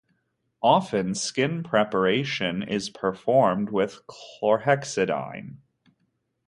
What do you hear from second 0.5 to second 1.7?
Often, skin